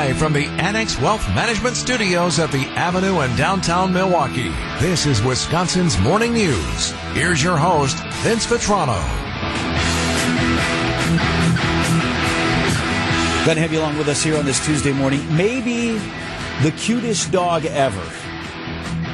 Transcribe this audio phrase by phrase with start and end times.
[0.00, 4.48] Live from the Annex Wealth Management Studios at the Avenue in downtown Milwaukee,
[4.80, 6.92] this is Wisconsin's Morning News.
[7.12, 8.98] Here's your host, Vince Vitrano.
[13.44, 15.20] Glad to have you along with us here on this Tuesday morning.
[15.36, 15.98] Maybe
[16.62, 18.00] the cutest dog ever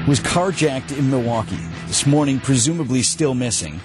[0.07, 1.59] was carjacked in Milwaukee
[1.89, 3.81] this morning, presumably still missing.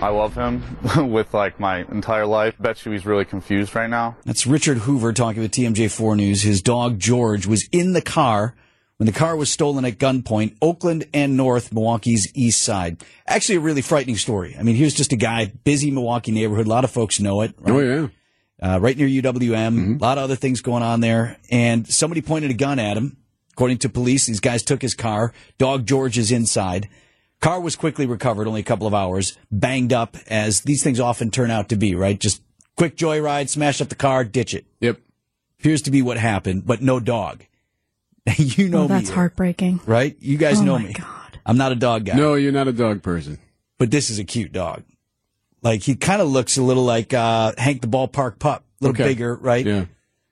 [0.00, 0.62] I love him
[1.12, 2.54] with like my entire life.
[2.58, 4.16] Bet you he's really confused right now.
[4.24, 6.42] That's Richard Hoover talking with TMJ4 News.
[6.42, 8.54] His dog George was in the car
[8.96, 13.02] when the car was stolen at gunpoint, Oakland and North, Milwaukee's east side.
[13.26, 14.56] Actually, a really frightening story.
[14.58, 16.66] I mean, here's just a guy, busy Milwaukee neighborhood.
[16.66, 17.54] A lot of folks know it.
[17.58, 17.72] Right?
[17.72, 18.08] Oh yeah.
[18.62, 19.52] Uh, right near UWM.
[19.52, 19.94] Mm-hmm.
[19.96, 21.38] A lot of other things going on there.
[21.50, 23.16] And somebody pointed a gun at him.
[23.52, 25.32] According to police, these guys took his car.
[25.58, 26.88] Dog George is inside.
[27.40, 31.30] Car was quickly recovered, only a couple of hours, banged up as these things often
[31.30, 32.18] turn out to be, right?
[32.18, 32.42] Just
[32.76, 34.66] quick joyride, smash up the car, ditch it.
[34.80, 35.00] Yep.
[35.58, 37.44] Appears to be what happened, but no dog.
[38.36, 39.80] you know Oh, that's me, heartbreaking.
[39.86, 40.14] right?
[40.20, 40.92] You guys Oh know my me.
[40.92, 41.38] God.
[41.46, 43.38] I'm not a dog guy, No, you're not a dog person.
[43.78, 44.82] but this is a cute dog.
[45.62, 48.94] Like he kind of looks a little like uh, Hank the ballpark pup, a little
[48.94, 49.10] Okay.
[49.12, 49.64] bigger, right?
[49.64, 49.86] Yeah.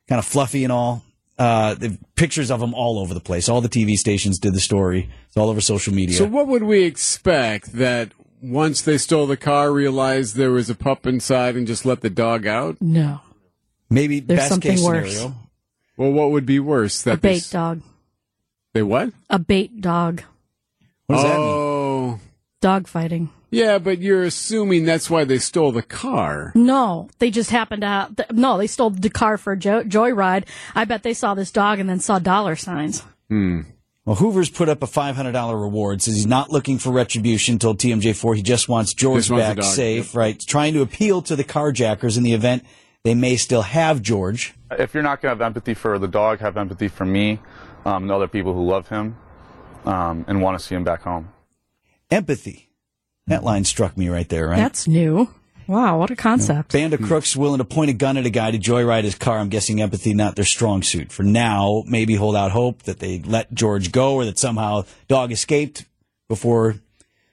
[0.08, 1.02] kind of fluffy and all.
[1.38, 3.48] Uh, the pictures of him all over the place.
[3.48, 5.08] All the TV stations did the story.
[5.28, 6.16] It's all over social media.
[6.16, 8.10] So what would we expect that
[8.42, 12.10] once they stole the car, realized there was a pup inside and just let the
[12.10, 12.76] dog out?
[12.80, 13.20] No.
[13.88, 15.12] Maybe There's best something case worse.
[15.16, 15.36] scenario.
[15.96, 17.02] Well, what would be worse?
[17.02, 17.82] That A bait s- dog.
[18.74, 19.12] They what?
[19.30, 20.22] A bait dog.
[21.06, 21.46] What does that mean?
[21.48, 22.20] oh.
[22.60, 23.30] Dog fighting.
[23.50, 26.52] Yeah, but you're assuming that's why they stole the car.
[26.54, 29.84] No, they just happened to have, th- no, they stole the car for a jo-
[29.84, 30.44] joyride.
[30.74, 33.04] I bet they saw this dog and then saw dollar signs.
[33.28, 33.62] Hmm.
[34.04, 36.00] Well, Hoover's put up a $500 reward.
[36.00, 37.58] Says he's not looking for retribution.
[37.58, 40.14] Told TMJ4 he just wants George Just back dog, safe.
[40.14, 42.64] Right, trying to appeal to the carjackers in the event
[43.04, 44.54] they may still have George.
[44.70, 47.38] If you're not going to have empathy for the dog, have empathy for me
[47.84, 49.16] um, and other people who love him
[49.84, 51.32] um, and want to see him back home.
[52.10, 52.67] Empathy.
[53.28, 54.48] That line struck me right there.
[54.48, 54.56] Right.
[54.56, 55.28] That's new.
[55.66, 56.72] Wow, what a concept.
[56.72, 59.38] Band of crooks willing to point a gun at a guy to joyride his car.
[59.38, 61.12] I'm guessing empathy not their strong suit.
[61.12, 65.30] For now, maybe hold out hope that they let George go or that somehow dog
[65.30, 65.84] escaped
[66.26, 66.76] before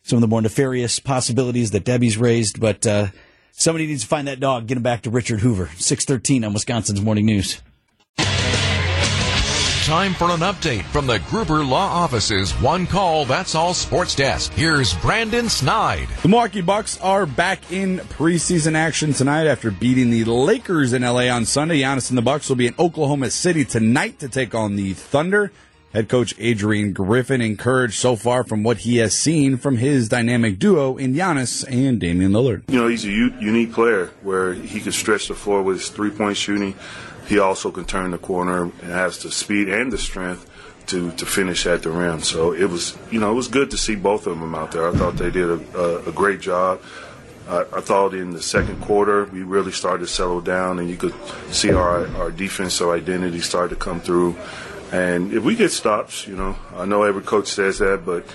[0.03, 2.59] some of the more nefarious possibilities that Debbie's raised.
[2.59, 3.07] But uh,
[3.53, 5.69] somebody needs to find that dog, get him back to Richard Hoover.
[5.77, 7.61] 613 on Wisconsin's Morning News.
[9.85, 14.51] Time for an update from the Gruber Law Office's One Call That's All Sports Desk.
[14.53, 16.07] Here's Brandon Snide.
[16.23, 21.27] The Milwaukee Bucks are back in preseason action tonight after beating the Lakers in LA
[21.29, 21.81] on Sunday.
[21.81, 25.51] Giannis and the Bucks will be in Oklahoma City tonight to take on the Thunder.
[25.93, 30.57] Head coach Adrian Griffin encouraged so far from what he has seen from his dynamic
[30.57, 32.63] duo in Giannis and Damian Lillard.
[32.69, 35.89] You know, he's a u- unique player where he can stretch the floor with his
[35.89, 36.73] three point shooting.
[37.27, 40.49] He also can turn the corner and has the speed and the strength
[40.87, 42.21] to, to finish at the rim.
[42.21, 44.87] So it was, you know, it was good to see both of them out there.
[44.87, 46.81] I thought they did a, a, a great job.
[47.47, 50.97] I, I thought in the second quarter we really started to settle down, and you
[50.97, 51.13] could
[51.51, 54.35] see our our defensive identity start to come through.
[54.91, 58.25] And if we get stops, you know, I know every coach says that, but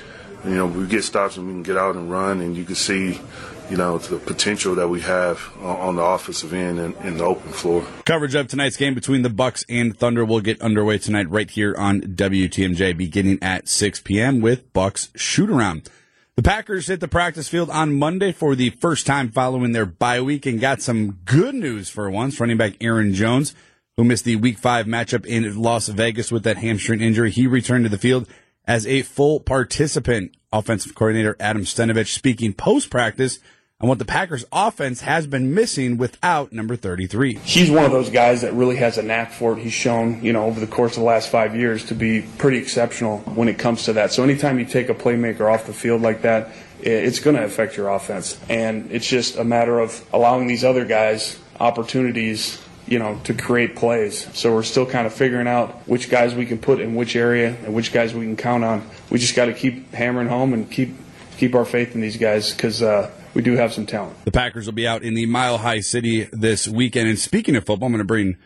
[0.44, 2.74] you know, we get stops and we can get out and run, and you can
[2.74, 3.20] see,
[3.68, 7.24] you know, the potential that we have on, on the offensive end and in the
[7.24, 7.86] open floor.
[8.04, 11.74] Coverage of tonight's game between the Bucks and Thunder will get underway tonight right here
[11.76, 14.40] on WTMJ beginning at 6 p.m.
[14.40, 15.88] with Bucks shoot around.
[16.36, 20.22] The Packers hit the practice field on Monday for the first time following their bye
[20.22, 22.40] week and got some good news for once.
[22.40, 23.54] Running back Aaron Jones,
[23.98, 27.84] who missed the week five matchup in Las Vegas with that hamstring injury, he returned
[27.84, 28.26] to the field
[28.70, 30.32] as a full participant.
[30.52, 33.40] Offensive coordinator Adam Stenavich speaking post practice
[33.80, 37.34] on what the Packers offense has been missing without number 33.
[37.38, 39.58] he's one of those guys that really has a knack for it.
[39.58, 42.58] He's shown, you know, over the course of the last five years to be pretty
[42.58, 44.12] exceptional when it comes to that.
[44.12, 46.50] So anytime you take a playmaker off the field like that,
[46.80, 48.38] it's going to affect your offense.
[48.48, 53.76] And it's just a matter of allowing these other guys opportunities, you know, to create
[53.76, 54.28] plays.
[54.36, 57.56] So we're still kind of figuring out which guys we can put in which area
[57.64, 58.88] and which guys we can count on.
[59.10, 60.96] We just got to keep hammering home and keep
[61.36, 64.24] keep our faith in these guys because uh, we do have some talent.
[64.24, 67.08] The Packers will be out in the Mile High City this weekend.
[67.08, 68.36] And speaking of football, I'm going to bring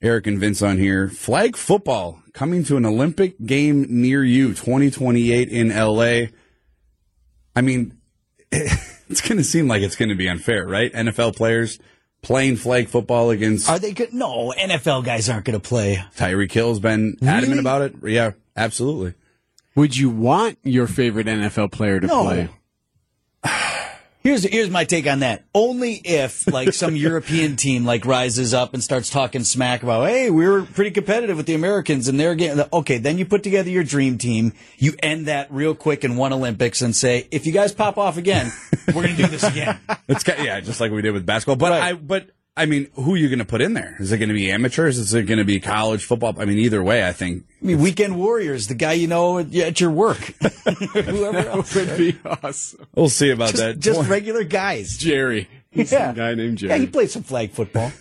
[0.00, 1.08] Eric and Vince on here.
[1.08, 6.28] Flag football coming to an Olympic game near you, 2028 in LA.
[7.56, 7.98] I mean,
[8.52, 10.92] it's going to seem like it's going to be unfair, right?
[10.92, 11.78] NFL players
[12.22, 14.12] playing flag football against Are they good?
[14.12, 16.02] No, NFL guys aren't going to play.
[16.16, 17.94] Tyreek Hill's been adamant about it.
[18.04, 19.14] Yeah, absolutely.
[19.74, 22.24] Would you want your favorite NFL player to No.
[22.24, 22.48] play?
[24.28, 25.46] Here's here's my take on that.
[25.54, 30.28] Only if like some European team like rises up and starts talking smack about, hey,
[30.28, 32.98] we were pretty competitive with the Americans and they're getting okay.
[32.98, 34.52] Then you put together your dream team.
[34.76, 38.18] You end that real quick in one Olympics and say, if you guys pop off
[38.18, 38.52] again,
[38.88, 39.78] we're gonna do this again.
[40.08, 41.56] It's yeah, just like we did with basketball.
[41.56, 41.82] But Right.
[41.82, 42.28] I but
[42.58, 43.96] I mean, who are you going to put in there?
[44.00, 44.98] Is it going to be amateurs?
[44.98, 46.34] Is it going to be college football?
[46.38, 49.54] I mean, either way, I think I mean, weekend warriors, the guy you know at,
[49.54, 50.18] at your work,
[50.64, 51.74] whoever else.
[51.74, 52.86] Would be awesome.
[52.94, 53.78] we'll see about Just, that.
[53.78, 54.96] just regular guys.
[54.98, 55.48] Jerry.
[55.70, 56.08] He's Yeah.
[56.08, 56.70] some guy named Jerry.
[56.70, 56.86] Yeah, Jerry.
[56.86, 57.92] he played some flag football.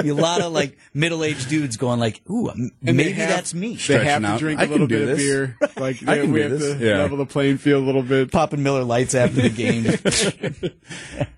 [0.00, 3.76] Be a lot of like middle-aged dudes going like, "Ooh, And maybe have- that's me."
[3.76, 4.38] They have to out.
[4.38, 5.56] drink I a can little do bit of beer.
[5.76, 6.78] Like I can we do have this.
[6.78, 6.98] to Yeah.
[6.98, 8.30] level the playing field a little bit.
[8.30, 9.84] Popping Miller Lites after the game.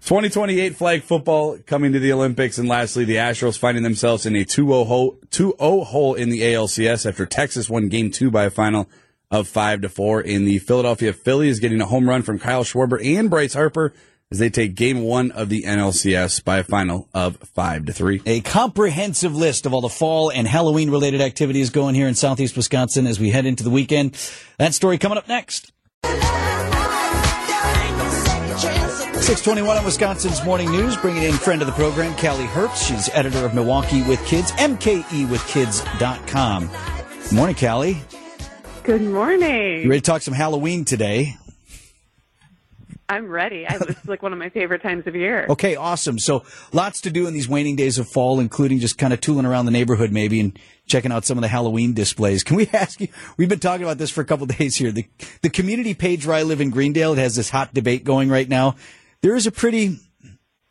[0.04, 2.58] 2028 flag football coming to the Olympics.
[2.58, 7.06] And lastly, the Astros finding themselves in a 2-0 hole, 2-0 hole in the ALCS
[7.08, 8.88] after Texas won game two by a final
[9.30, 13.02] of 5 to 4 in the Philadelphia Phillies getting a home run from Kyle Schwarber
[13.04, 13.94] and Bryce Harper
[14.32, 18.22] as they take game one of the NLCS by a final of 5 to 3.
[18.24, 22.56] a comprehensive list of all the fall and Halloween related activities going here in Southeast
[22.56, 24.16] Wisconsin as we head into the weekend.
[24.56, 25.70] That story coming up next.
[29.22, 32.88] 621 on Wisconsin's Morning News, bringing in friend of the program, Callie Herbst.
[32.88, 36.70] She's editor of Milwaukee with Kids, MKEwithkids.com.
[37.22, 38.02] Good morning, Callie.
[38.82, 39.82] Good morning.
[39.82, 41.36] You ready to talk some Halloween today?
[43.12, 43.66] I'm ready.
[43.66, 45.46] I, this is like one of my favorite times of year.
[45.50, 46.18] Okay, awesome.
[46.18, 49.44] So lots to do in these waning days of fall, including just kind of tooling
[49.44, 52.42] around the neighborhood maybe and checking out some of the Halloween displays.
[52.42, 54.90] Can we ask you, we've been talking about this for a couple days here.
[54.90, 55.06] The,
[55.42, 58.48] the community page where I live in Greendale, it has this hot debate going right
[58.48, 58.76] now.
[59.20, 59.98] There is a pretty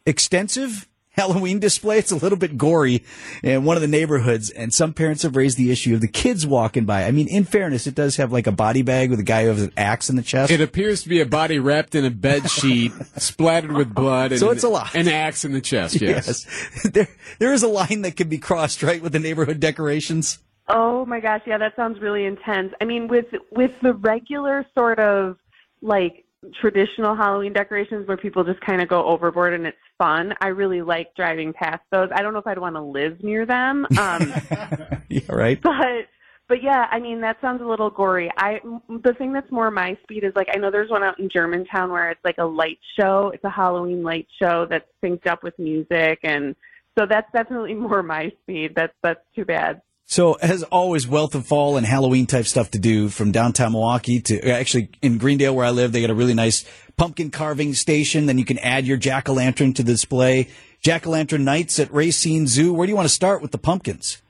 [0.07, 1.97] extensive Halloween display.
[1.97, 3.03] It's a little bit gory
[3.43, 6.47] in one of the neighborhoods, and some parents have raised the issue of the kids
[6.47, 7.03] walking by.
[7.03, 9.49] I mean, in fairness, it does have like a body bag with a guy who
[9.49, 10.51] has an axe in the chest.
[10.51, 14.39] It appears to be a body wrapped in a bed sheet, splattered with blood, and
[14.39, 14.95] So it's a lot.
[14.95, 16.01] An axe in the chest.
[16.01, 16.27] Yes.
[16.27, 16.67] yes.
[16.91, 17.07] There,
[17.39, 20.39] there is a line that can be crossed, right, with the neighborhood decorations.
[20.67, 22.73] Oh my gosh, yeah, that sounds really intense.
[22.79, 25.37] I mean, with with the regular sort of
[25.81, 26.25] like
[26.59, 30.81] traditional Halloween decorations where people just kind of go overboard and it's fun, I really
[30.81, 32.09] like driving past those.
[32.13, 33.85] I don't know if I'd want to live near them.
[33.99, 34.33] Um,
[35.09, 35.61] Yeah, right.
[35.61, 36.07] but
[36.47, 38.31] but yeah, I mean that sounds a little gory.
[38.37, 38.59] I
[38.89, 41.91] the thing that's more my speed is like I know there's one out in Germantown
[41.91, 43.31] where it's like a light show.
[43.33, 46.55] It's a Halloween light show that's synced up with music, and
[46.97, 48.73] so that's definitely more my speed.
[48.75, 49.81] That's that's too bad.
[50.05, 54.19] So, as always, wealth of fall and Halloween type stuff to do from downtown Milwaukee
[54.21, 55.93] to actually in Greendale where I live.
[55.93, 56.65] They got a really nice
[56.97, 58.25] pumpkin carving station.
[58.25, 60.49] Then you can add your jack o' lantern to the display.
[60.81, 62.73] Jack o' lantern nights at Racine Zoo.
[62.73, 64.21] Where do you want to start with the pumpkins?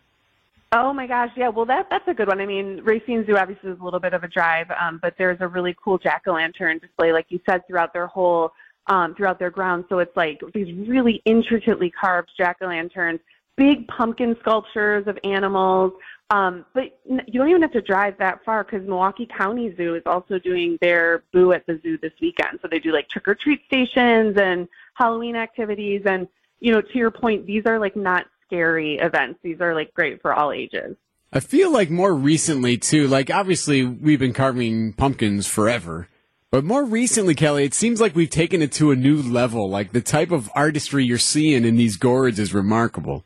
[0.74, 1.50] Oh my gosh, yeah.
[1.50, 2.40] Well, that that's a good one.
[2.40, 5.38] I mean, Racine Zoo obviously is a little bit of a drive, um, but there's
[5.42, 8.54] a really cool jack o' lantern display, like you said, throughout their whole
[8.88, 9.86] um, throughout their grounds.
[9.90, 13.20] So it's like these really intricately carved jack o' lanterns,
[13.62, 15.94] big pumpkin sculptures of animals.
[16.32, 20.02] Um, but you don't even have to drive that far because Milwaukee County Zoo is
[20.08, 22.58] also doing their Boo at the Zoo this weekend.
[22.64, 26.02] So they do like trick or treat stations and Halloween activities.
[26.08, 26.28] And
[26.60, 29.40] you know, to your point, these are like not scary events.
[29.44, 30.96] These are like great for all ages.
[31.32, 36.08] I feel like more recently too, like obviously we've been carving pumpkins forever.
[36.50, 39.70] But more recently, Kelly, it seems like we've taken it to a new level.
[39.70, 43.24] Like the type of artistry you're seeing in these gourds is remarkable.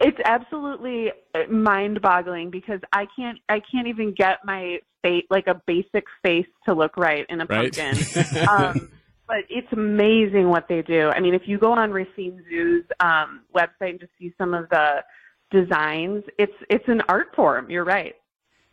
[0.00, 1.10] It's absolutely
[1.50, 6.74] mind-boggling because I can't I can't even get my face like a basic face to
[6.74, 7.76] look right in a Right.
[7.76, 8.46] pumpkin.
[8.48, 8.90] um,
[9.26, 11.08] but it's amazing what they do.
[11.08, 14.68] I mean, if you go on Racine Zoo's um, website and just see some of
[14.70, 15.02] the
[15.50, 17.68] designs, it's it's an art form.
[17.70, 18.14] You're right.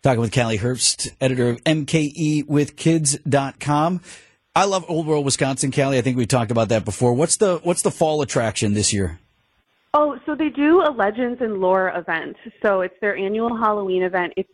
[0.04, 4.02] Talking with Callie Herbst, editor of MKEWithKids.com.
[4.56, 5.98] I love Old World Wisconsin, Callie.
[5.98, 7.14] I think we talked about that before.
[7.14, 9.20] What's the what's the fall attraction this year?
[9.98, 12.36] Oh, so they do a Legends and Lore event.
[12.62, 14.34] So it's their annual Halloween event.
[14.36, 14.52] It's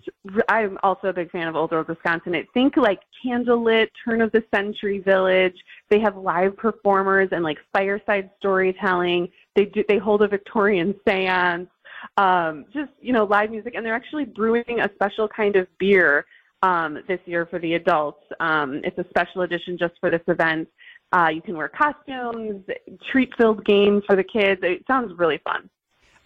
[0.47, 2.35] I'm also a big fan of Old World Wisconsin.
[2.35, 5.55] It think like candlelit, turn of the century village.
[5.89, 9.29] They have live performers and like fireside storytelling.
[9.55, 11.69] They do they hold a Victorian séance.
[12.17, 16.23] Um, just you know live music, and they're actually brewing a special kind of beer
[16.61, 18.23] um, this year for the adults.
[18.39, 20.67] Um, it's a special edition just for this event.
[21.13, 22.63] Uh, you can wear costumes,
[23.11, 24.61] treat-filled games for the kids.
[24.63, 25.69] It sounds really fun.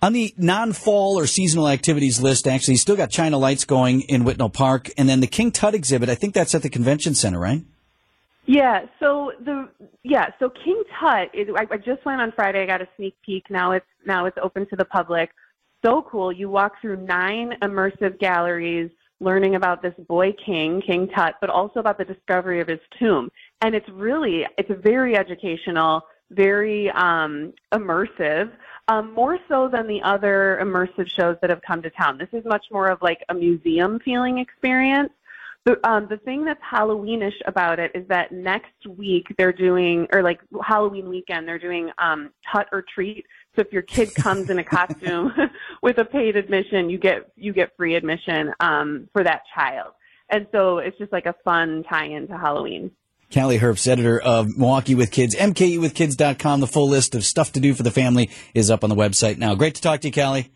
[0.02, 4.24] On the non-fall or seasonal activities list, actually, you still got China Lights going in
[4.24, 6.10] Whitnall Park, and then the King Tut exhibit.
[6.10, 7.64] I think that's at the convention center, right?
[8.46, 8.86] Yeah.
[9.00, 9.68] So the
[10.04, 10.28] yeah.
[10.38, 11.34] So King Tut.
[11.34, 12.62] Is, I, I just went on Friday.
[12.62, 13.50] I got a sneak peek.
[13.50, 15.32] Now it's now it's open to the public.
[15.84, 16.32] So cool.
[16.32, 21.80] You walk through nine immersive galleries, learning about this boy king, King Tut, but also
[21.80, 23.32] about the discovery of his tomb.
[23.62, 28.52] And it's really it's very educational, very um, immersive.
[28.88, 32.20] Um, more so than the other immersive shows that have come to town.
[32.20, 35.12] This is much more of like a museum feeling experience.
[35.66, 40.22] The, um, the thing that's Halloweenish about it is that next week they're doing, or
[40.22, 43.26] like Halloween weekend, they're doing um, Tut or Treat.
[43.56, 45.34] So if your kid comes in a costume
[45.82, 49.94] with a paid admission, you get you get free admission um, for that child.
[50.30, 52.92] And so it's just like a fun tie-in to Halloween.
[53.36, 56.62] Callie Herbst, editor of Milwaukee with Kids, MKEwithKids.com.
[56.62, 59.38] The full list of stuff to do for the family is up on the website
[59.38, 59.56] now.
[59.56, 60.52] Great to talk to you, Callie.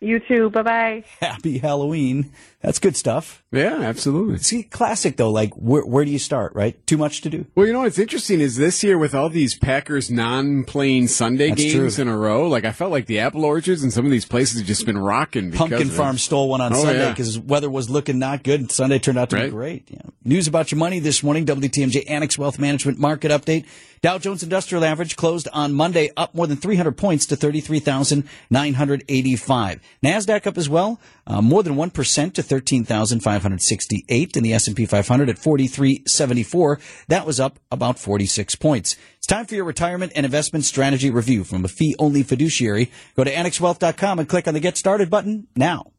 [0.00, 0.48] You too.
[0.50, 1.04] Bye bye.
[1.20, 2.32] Happy Halloween.
[2.60, 3.42] That's good stuff.
[3.52, 4.38] Yeah, absolutely.
[4.38, 5.30] See, classic though.
[5.30, 6.84] Like, where, where do you start, right?
[6.86, 7.46] Too much to do.
[7.56, 11.62] Well, you know what's interesting is this year with all these Packers non-playing Sunday That's
[11.62, 12.02] games true.
[12.02, 12.48] in a row.
[12.48, 14.98] Like I felt like the apple orchards and some of these places have just been
[14.98, 15.50] rocking.
[15.50, 15.96] because Pumpkin of it.
[15.96, 17.10] Farm stole one on Oh, Sunday yeah.
[17.10, 18.70] because weather was looking not good.
[18.70, 19.88] Sunday turned out to be great.
[19.90, 20.02] Yeah.
[20.24, 21.44] News about your money this morning.
[21.46, 23.66] WTMJ Annex Wealth Management Market Update.
[24.00, 29.80] Dow Jones Industrial Average closed on Monday up more than 300 points to 33,985.
[30.02, 35.38] Nasdaq up as well, uh, more than 1% to 13,568 and the S&P 500 at
[35.38, 36.80] 4374.
[37.08, 38.96] That was up about 46 points.
[39.16, 42.90] It's time for your retirement and investment strategy review from a fee-only fiduciary.
[43.16, 45.92] Go to annexwealth.com and click on the Get Started button now.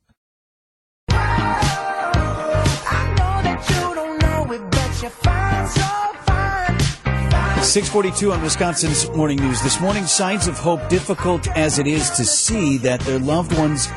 [7.70, 9.62] 642 on Wisconsin's Morning News.
[9.62, 13.88] This morning, signs of hope, difficult as it is to see that their loved ones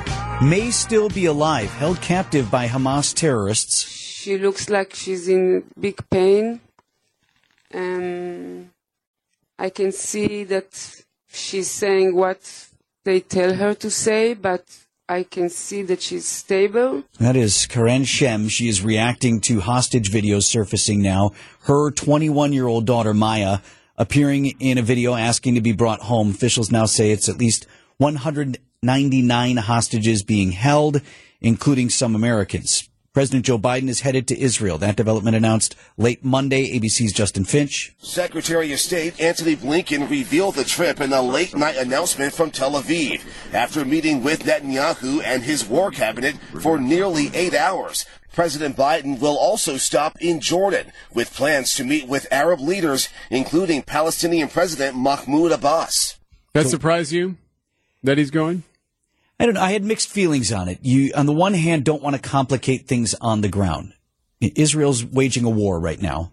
[0.42, 3.80] may still be alive, held captive by Hamas terrorists.
[3.88, 6.60] She looks like she's in big pain.
[7.72, 8.70] Um,
[9.58, 11.02] I can see that
[11.32, 12.68] she's saying what
[13.06, 14.66] they tell her to say, but
[15.12, 17.04] I can see that she's stable.
[17.20, 18.48] That is Karen Schem.
[18.48, 21.32] She is reacting to hostage videos surfacing now.
[21.64, 23.58] Her 21 year old daughter, Maya,
[23.98, 26.30] appearing in a video asking to be brought home.
[26.30, 27.66] Officials now say it's at least
[27.98, 31.02] 199 hostages being held,
[31.42, 32.88] including some Americans.
[33.12, 34.78] President Joe Biden is headed to Israel.
[34.78, 36.78] That development announced late Monday.
[36.78, 37.94] ABC's Justin Finch.
[37.98, 42.72] Secretary of State Antony Blinken revealed the trip in a late night announcement from Tel
[42.72, 43.20] Aviv
[43.52, 48.06] after meeting with Netanyahu and his war cabinet for nearly eight hours.
[48.32, 53.82] President Biden will also stop in Jordan with plans to meet with Arab leaders, including
[53.82, 56.18] Palestinian President Mahmoud Abbas.
[56.54, 57.36] That surprise you
[58.02, 58.62] that he's going?
[59.42, 59.60] I don't know.
[59.60, 60.78] I had mixed feelings on it.
[60.82, 63.92] You, on the one hand, don't want to complicate things on the ground.
[64.40, 66.30] Israel's waging a war right now.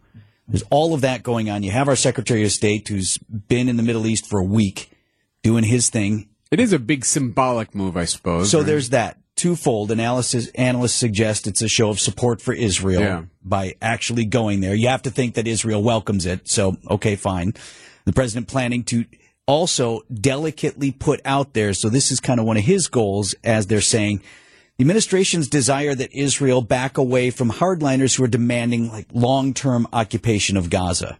[0.47, 1.63] There's all of that going on.
[1.63, 4.91] You have our Secretary of State who's been in the Middle East for a week
[5.41, 6.29] doing his thing.
[6.51, 8.51] It is a big symbolic move, I suppose.
[8.51, 8.67] So right?
[8.67, 9.17] there's that.
[9.35, 9.89] Twofold.
[9.89, 13.23] Analysis, analysts suggest it's a show of support for Israel Yeah.
[13.43, 14.75] by actually going there.
[14.75, 16.47] You have to think that Israel welcomes it.
[16.47, 17.53] So, okay, fine.
[18.05, 19.05] The president planning to
[19.49, 21.73] also delicately put out there.
[21.73, 24.21] So this is kind of one of his goals, as they're saying.
[24.77, 30.55] The administration's desire that Israel back away from hardliners who are demanding like long-term occupation
[30.55, 31.17] of Gaza.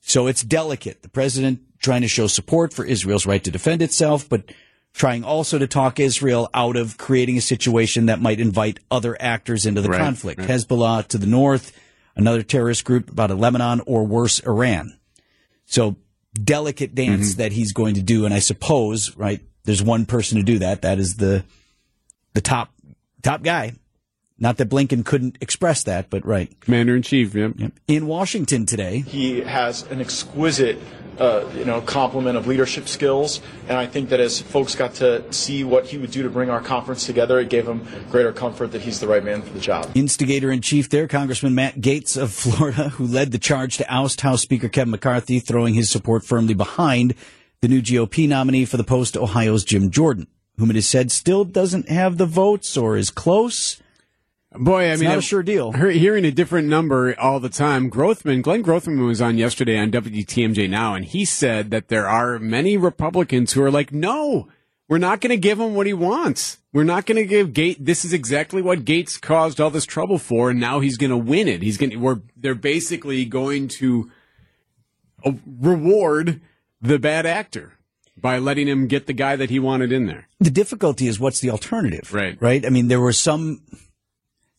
[0.00, 1.02] So it's delicate.
[1.02, 4.52] The president trying to show support for Israel's right to defend itself, but
[4.94, 9.66] trying also to talk Israel out of creating a situation that might invite other actors
[9.66, 10.40] into the Right, conflict.
[10.40, 10.48] right.
[10.48, 11.76] Hezbollah to the north,
[12.14, 14.96] another terrorist group about Lebanon or worse, Iran.
[15.66, 15.96] So
[16.44, 17.38] delicate dance Mm-hmm.
[17.42, 18.24] that he's going to do.
[18.24, 20.82] And I suppose, right, there's one person to do that.
[20.82, 21.44] That is the,
[22.34, 22.72] the top,
[23.22, 23.72] top guy.
[24.40, 26.58] Not that Blinken couldn't express that, but right.
[26.60, 27.34] Commander in Chief.
[27.34, 27.72] Yep.
[27.88, 30.78] In Washington today, He has an exquisite,
[31.18, 35.32] uh, you know, complement of leadership skills, and I think that as folks got to
[35.32, 38.70] see what he would do to bring our conference together, it gave them greater comfort
[38.72, 39.90] that he's the right man for the job.
[39.96, 44.20] Instigator in chief there, Congressman Matt Gaetz of Florida, who led the charge to oust
[44.20, 47.14] House Speaker Kevin McCarthy, throwing his support firmly behind
[47.60, 50.28] the new GOP nominee for the post, Ohio's Jim Jordan,
[50.58, 53.82] whom it is said still doesn't have the votes or is close.
[54.58, 55.72] Boy, I It's mean, not a sure deal.
[55.72, 57.90] he- Hearing a different number all the time.
[57.90, 62.38] Grothman, Glenn Grothman was on yesterday on WTMJ Now, and he said that there are
[62.38, 64.48] many Republicans who are like, no,
[64.88, 66.58] we're not going to give him what he wants.
[66.72, 67.76] We're not going to give Gaetz.
[67.78, 71.16] This is exactly what Gaetz caused all this trouble for, and now he's going to
[71.16, 71.62] win it.
[71.62, 71.90] He's going.
[71.90, 74.10] to We're they're basically going to
[75.24, 76.40] uh, reward
[76.80, 77.74] the bad actor
[78.16, 80.28] by letting him get the guy that he wanted in there.
[80.40, 82.12] The difficulty is what's the alternative?
[82.12, 82.36] Right.
[82.40, 82.64] Right?
[82.64, 83.62] I mean, there were some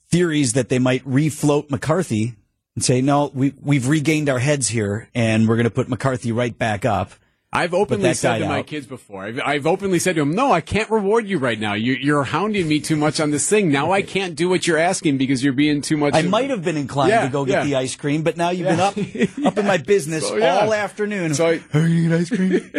[0.09, 2.35] theories that they might refloat McCarthy
[2.75, 6.31] and say, no, we, we've regained our heads here and we're going to put McCarthy
[6.31, 7.11] right back up.
[7.51, 9.23] I've openly said died to my kids before.
[9.23, 11.73] I've, I've openly said to them, "No, I can't reward you right now.
[11.73, 13.71] You, you're hounding me too much on this thing.
[13.71, 16.51] Now I can't do what you're asking because you're being too much." I of- might
[16.51, 17.63] have been inclined Yeah, to go get yeah.
[17.63, 18.91] the ice cream, but now you've Yeah.
[18.93, 20.59] been up up in my business So, yeah.
[20.59, 21.33] all afternoon.
[21.33, 22.51] So I- Are you eat ice cream?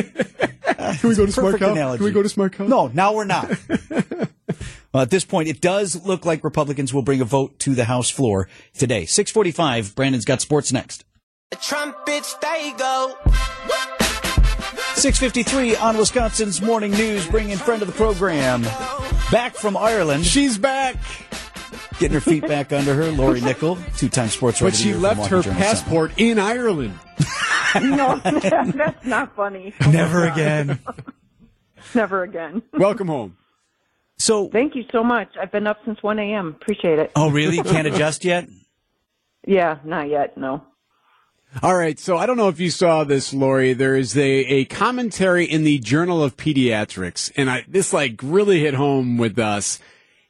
[1.00, 1.72] Can we go to Smart Cow?
[1.72, 1.96] analogy.
[1.98, 2.66] Can we go to Smart Cow?
[2.68, 3.50] No, now we're not.
[4.92, 7.84] well, at this point, it does look like Republicans will bring a vote to the
[7.84, 9.06] House floor today.
[9.06, 11.04] 645, Brandon's got sports next.
[11.60, 13.16] Trumpets, they go.
[14.94, 18.62] 653 on Wisconsin's Morning News, bringing friend of the program
[19.30, 20.26] back from Ireland.
[20.26, 20.96] She's back.
[21.98, 24.72] Getting her feet back under her, Lori Nickel, two-time sports writer.
[24.72, 25.60] But she left her Journal Sentinel.
[25.60, 26.98] passport in Ireland.
[27.82, 29.74] no, that's not funny.
[29.86, 30.78] Never again.
[31.94, 32.62] Never again.
[32.72, 33.36] Welcome home.
[34.20, 35.28] So thank you so much.
[35.40, 36.48] I've been up since 1 a.m.
[36.48, 37.10] Appreciate it.
[37.16, 37.56] Oh, really?
[37.62, 38.48] Can't adjust yet?
[39.46, 40.36] Yeah, not yet.
[40.36, 40.62] No.
[41.62, 43.72] All right, so I don't know if you saw this, Lori.
[43.72, 48.60] There is a, a commentary in the Journal of Pediatrics, and I, this like really
[48.60, 49.80] hit home with us.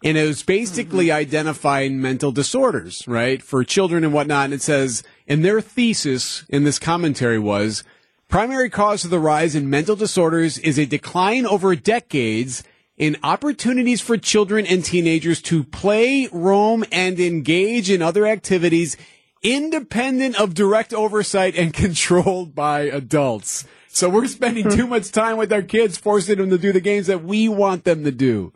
[0.03, 1.19] And it was basically mm-hmm.
[1.19, 4.47] identifying mental disorders, right, for children and whatnot.
[4.47, 7.85] And it says, and their thesis in this commentary was,
[8.29, 12.63] primary cause of the rise in mental disorders is a decline over decades
[13.01, 18.95] in opportunities for children and teenagers to play, roam, and engage in other activities
[19.43, 23.65] independent of direct oversight and controlled by adults.
[23.89, 27.07] So we're spending too much time with our kids, forcing them to do the games
[27.07, 28.53] that we want them to do.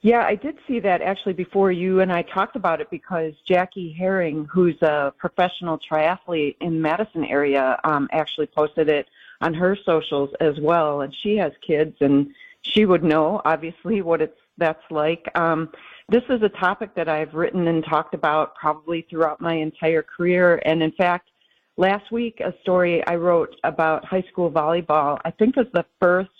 [0.00, 3.96] Yeah, I did see that actually before you and I talked about it because Jackie
[3.98, 9.06] Hering, who's a professional triathlete in Madison area, um, actually posted it
[9.40, 11.00] on her socials as well.
[11.00, 12.28] And she has kids, and
[12.64, 15.26] she would know obviously what it's that's like.
[15.34, 15.70] Um,
[16.08, 20.60] this is a topic that I've written and talked about probably throughout my entire career.
[20.64, 21.30] And in fact,
[21.76, 26.30] last week a story I wrote about high school volleyball, I think is the first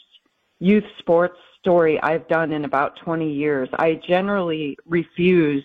[0.61, 3.69] youth sports story I've done in about 20 years.
[3.75, 5.65] I generally refuse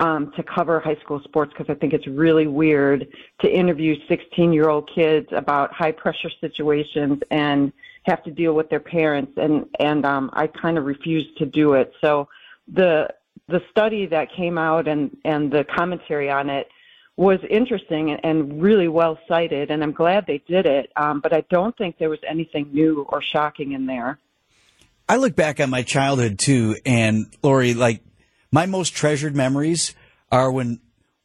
[0.00, 3.08] um, to cover high school sports because I think it's really weird
[3.40, 8.70] to interview 16 year old kids about high pressure situations and have to deal with
[8.70, 11.92] their parents and and um, I kind of refuse to do it.
[12.00, 12.28] So
[12.72, 13.08] the
[13.48, 16.68] the study that came out and and the commentary on it
[17.16, 20.90] was interesting and, and really well cited, and I'm glad they did it.
[20.96, 24.18] Um, but I don't think there was anything new or shocking in there.
[25.08, 28.02] I look back on my childhood too, and Lori, like
[28.50, 29.94] my most treasured memories
[30.32, 30.80] are when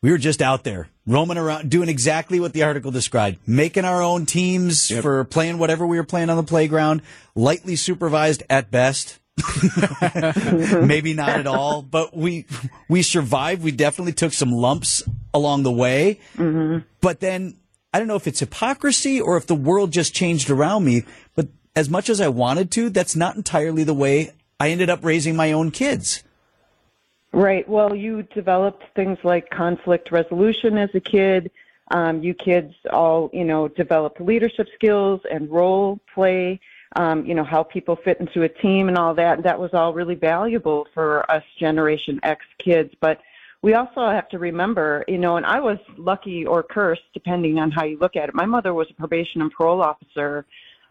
[0.05, 4.03] we were just out there roaming around, doing exactly what the article described, making our
[4.03, 7.01] own teams for playing whatever we were playing on the playground,
[7.33, 9.17] lightly supervised at best.
[10.79, 12.45] Maybe not at all, but we
[12.87, 13.63] we survived.
[13.63, 15.01] We definitely took some lumps
[15.33, 16.19] along the way.
[16.37, 16.85] Mm-hmm.
[17.01, 17.57] But then
[17.91, 21.03] I don't know if it's hypocrisy or if the world just changed around me.
[21.33, 25.03] But as much as I wanted to, that's not entirely the way I ended up
[25.03, 26.21] raising my own kids.
[27.35, 27.67] Right.
[27.67, 31.51] Well, you developed things like conflict resolution as a kid.
[31.91, 36.61] Um, you kids all, you know, developed leadership skills and role play.
[36.95, 39.35] Um, you know how people fit into a team and all that.
[39.35, 42.93] And that was all really valuable for us Generation X kids.
[43.01, 43.19] But
[43.61, 47.69] we also have to remember, you know, and I was lucky or cursed, depending on
[47.69, 48.33] how you look at it.
[48.33, 50.45] My mother was a probation and parole officer,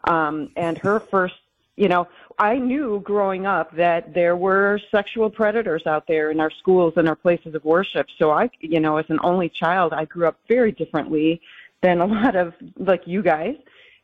[0.05, 1.37] um, and her first
[1.77, 2.07] you know,
[2.39, 7.09] I knew growing up that there were sexual predators out there in our schools and
[7.09, 8.07] our places of worship.
[8.19, 11.41] So I, you know, as an only child, I grew up very differently
[11.83, 13.57] than a lot of like you guys.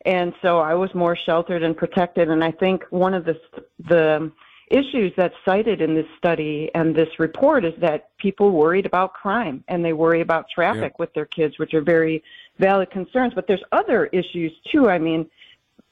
[0.06, 2.30] And so I was more sheltered and protected.
[2.30, 3.38] And I think one of the,
[3.78, 4.32] the
[4.70, 9.62] issues that's cited in this study and this report is that people worried about crime
[9.68, 12.22] and they worry about traffic with their kids, which are very
[12.58, 13.34] valid concerns.
[13.34, 14.88] But there's other issues too.
[14.88, 15.28] I mean,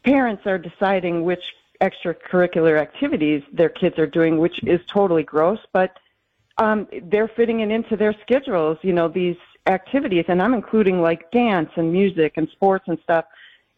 [0.05, 1.43] parents are deciding which
[1.81, 5.99] extracurricular activities their kids are doing, which is totally gross, but
[6.59, 9.37] um, they're fitting it into their schedules, you know, these
[9.67, 10.25] activities.
[10.29, 13.27] And I'm including like dance and music and sports and stuff.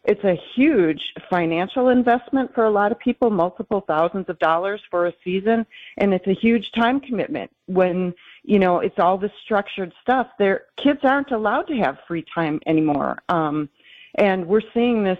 [0.03, 5.05] It's a huge financial investment for a lot of people, multiple thousands of dollars for
[5.05, 5.63] a season.
[5.97, 10.25] And it's a huge time commitment when, you know, it's all this structured stuff.
[10.39, 13.21] Their kids aren't allowed to have free time anymore.
[13.29, 13.69] Um,
[14.15, 15.19] and we're seeing this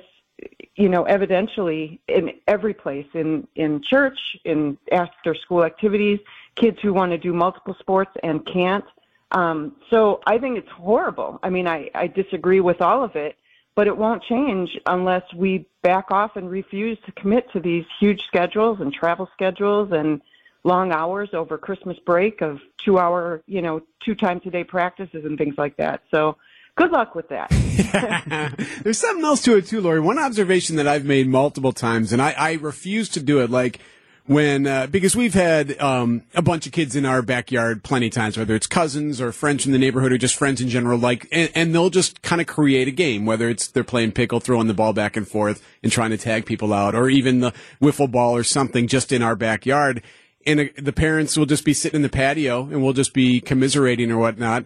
[0.75, 6.19] you know, evidentially in every place, in, in church, in after school activities,
[6.55, 8.85] kids who want to do multiple sports and can't.
[9.31, 11.39] Um, so I think it's horrible.
[11.43, 13.37] I mean, I, I disagree with all of it,
[13.75, 18.21] but it won't change unless we back off and refuse to commit to these huge
[18.27, 20.21] schedules and travel schedules and
[20.63, 25.25] long hours over Christmas break of two hour, you know, two times a day practices
[25.25, 26.03] and things like that.
[26.11, 26.37] So
[26.75, 27.49] good luck with that.
[28.83, 29.99] There's something else to it too, Lori.
[29.99, 33.79] One observation that I've made multiple times, and I, I refuse to do it, like
[34.27, 38.13] when uh, because we've had um, a bunch of kids in our backyard plenty of
[38.13, 41.27] times, whether it's cousins or friends from the neighborhood or just friends in general, like,
[41.31, 44.67] and, and they'll just kind of create a game, whether it's they're playing pickle, throwing
[44.67, 48.09] the ball back and forth, and trying to tag people out, or even the wiffle
[48.09, 50.01] ball or something just in our backyard.
[50.45, 53.41] And uh, the parents will just be sitting in the patio, and we'll just be
[53.41, 54.65] commiserating or whatnot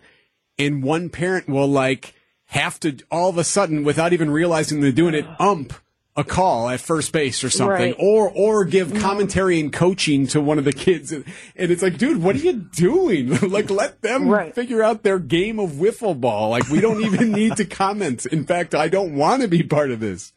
[0.58, 2.14] and one parent will like
[2.48, 5.74] have to all of a sudden without even realizing they're doing it ump
[6.18, 7.92] a call at first base or something.
[7.92, 7.96] Right.
[8.00, 11.12] or or give commentary and coaching to one of the kids.
[11.12, 11.26] And,
[11.58, 13.38] and it's like dude what are you doing?
[13.56, 16.50] Like let them figure out their game of wiffle ball.
[16.50, 18.26] Like we don't even need to comment.
[18.26, 20.32] In fact i don't want to be part of this.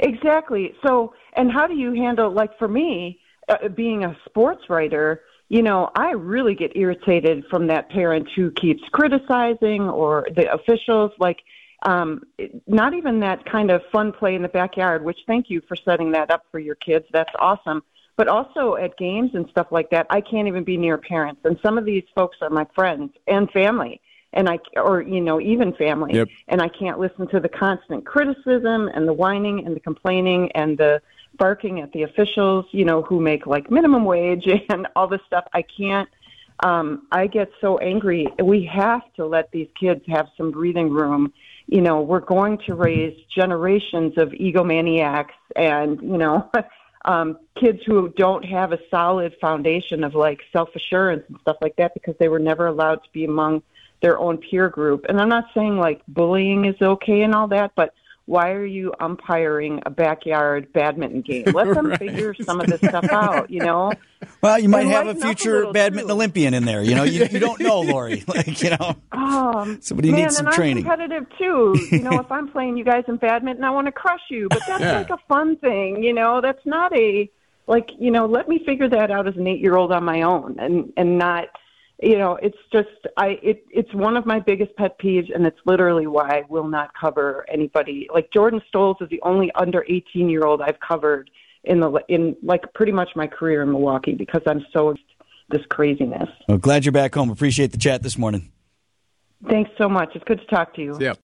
[0.00, 0.74] Exactly.
[0.84, 5.22] So, and how do you handle, like for me, uh, being a sports writer,
[5.54, 11.12] you know, I really get irritated from that parent who keeps criticizing or the officials,
[11.20, 11.38] like,
[11.86, 12.24] um,
[12.66, 16.10] not even that kind of fun play in the backyard, which thank you for setting
[16.10, 17.04] that up for your kids.
[17.12, 17.84] That's awesome.
[18.16, 21.42] But also at games and stuff like that, I can't even be near parents.
[21.44, 24.00] And some of these folks are my friends and family.
[24.32, 26.14] And I, or, you know, even family.
[26.14, 26.30] Yep.
[26.48, 30.76] And I can't listen to the constant criticism and the whining and the complaining and
[30.76, 31.00] the
[31.38, 35.44] barking at the officials, you know, who make like minimum wage and all this stuff.
[35.52, 36.08] I can't,
[36.62, 38.26] um, I get so angry.
[38.42, 41.32] We have to let these kids have some breathing room.
[41.66, 46.50] You know, we're going to raise generations of egomaniacs and, you know,
[47.04, 51.76] um, kids who don't have a solid foundation of like self assurance and stuff like
[51.76, 53.62] that because they were never allowed to be among
[54.02, 55.06] their own peer group.
[55.08, 57.94] And I'm not saying like bullying is okay and all that, but
[58.26, 61.44] why are you umpiring a backyard badminton game?
[61.52, 61.98] Let them Right.
[61.98, 63.92] figure some of this stuff out, you know?
[64.40, 66.82] Well, you might And have a a future little, badminton Olympian in there.
[66.82, 68.24] You know, you, you don't know, Lori.
[68.28, 70.86] Like, you know, Um, Somebody man, needs some and training.
[70.86, 71.76] I'm competitive too.
[71.90, 74.48] You know, if I'm playing you guys in badminton, I want to crush you.
[74.48, 74.98] But that's Yeah.
[74.98, 76.02] like a fun thing.
[76.02, 77.30] You know, that's not a
[77.66, 77.88] like.
[77.98, 80.56] You know, let me figure that out as an eight year old on my own,
[80.58, 81.44] and and not.
[82.02, 83.38] You know, it's just I.
[83.42, 86.90] It, it's one of my biggest pet peeves, and it's literally why I will not
[86.98, 88.08] cover anybody.
[88.12, 91.30] Like Jordan Stolz is the only under 18 year old I've covered
[91.62, 94.94] in the in like pretty much my career in Milwaukee because I'm so
[95.50, 96.28] this craziness.
[96.48, 97.30] well, glad you're back home.
[97.30, 98.50] Appreciate the chat this morning.
[99.48, 100.10] Thanks so much.
[100.14, 100.96] It's good to talk to you.
[100.98, 101.12] Yeah.